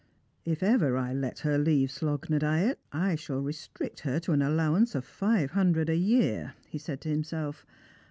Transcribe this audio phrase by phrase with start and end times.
[0.51, 4.41] "If ever I let her leave Slogh na Dyack, I shall restrict her to an
[4.41, 7.67] allowance of five hundred a year," he said to himself.